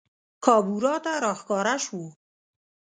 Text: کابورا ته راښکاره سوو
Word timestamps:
کابورا 0.45 0.95
ته 1.03 1.11
راښکاره 1.23 1.75
سوو 1.85 2.07